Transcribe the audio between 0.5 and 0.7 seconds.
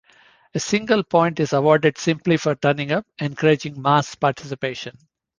A